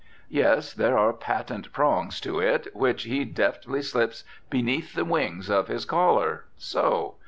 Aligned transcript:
Yes, 0.29 0.73
there 0.73 0.97
are 0.97 1.13
patent 1.13 1.71
prongs 1.73 2.19
to 2.21 2.39
it, 2.39 2.75
which 2.75 3.03
he 3.03 3.23
deftly 3.23 3.83
slips 3.83 4.23
beneath 4.49 4.95
the 4.95 5.05
wings 5.05 5.47
of 5.47 5.67
his 5.67 5.85
collar. 5.85 6.45
So! 6.57 7.17